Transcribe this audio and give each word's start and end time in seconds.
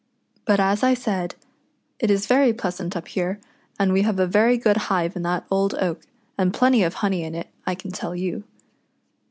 But 0.45 0.59
as 0.59 0.81
I 0.81 0.95
said, 0.95 1.35
it 1.99 2.09
is 2.09 2.25
very 2.25 2.53
pleasant 2.53 2.97
up 2.97 3.07
here, 3.09 3.39
and 3.79 3.93
we 3.93 4.01
have 4.01 4.17
a 4.17 4.25
very 4.25 4.57
good 4.57 4.77
hive 4.89 5.15
in 5.15 5.21
that 5.21 5.45
old 5.51 5.75
oak, 5.75 6.01
and 6.39 6.51
plenty 6.51 6.81
of 6.81 6.95
lioney 6.95 7.21
in 7.23 7.35
it, 7.35 7.49
I 7.67 7.75
can 7.75 7.91
tell 7.91 8.15
}'ou." 8.15 8.43